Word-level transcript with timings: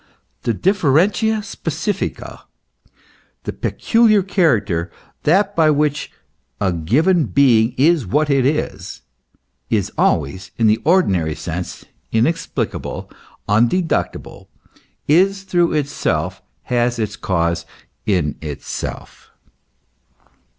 The 0.41 0.53
differentia 0.55 1.43
specified, 1.43 2.39
the 3.43 3.53
peculiar 3.53 4.23
character, 4.23 4.89
that 5.25 5.55
by 5.55 5.69
which 5.69 6.11
a 6.59 6.73
given 6.73 7.25
being 7.25 7.75
is 7.77 8.07
what 8.07 8.27
it 8.27 8.43
is, 8.43 9.03
is 9.69 9.91
always 9.99 10.49
in 10.57 10.65
the 10.65 10.77
ordinary 10.77 11.35
sense 11.35 11.85
inexplicable, 12.11 13.11
undeducible, 13.47 14.47
is 15.07 15.43
through 15.43 15.73
itself, 15.73 16.41
has 16.63 16.97
its 16.97 17.15
cause 17.15 17.67
in 18.07 18.39
itself. 18.41 19.29